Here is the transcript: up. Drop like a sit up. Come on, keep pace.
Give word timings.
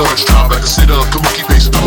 up. 0.00 0.16
Drop 0.26 0.50
like 0.50 0.62
a 0.62 0.66
sit 0.66 0.90
up. 0.90 1.04
Come 1.12 1.26
on, 1.26 1.34
keep 1.34 1.46
pace. 1.46 1.79